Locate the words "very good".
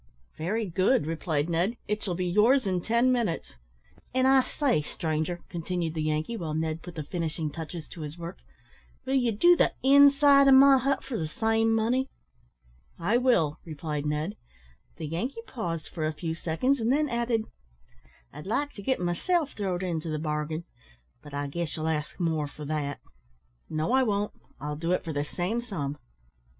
0.35-1.05